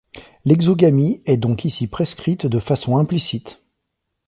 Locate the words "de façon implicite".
2.47-3.61